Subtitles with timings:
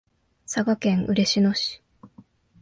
[0.47, 1.83] 佐賀県嬉野市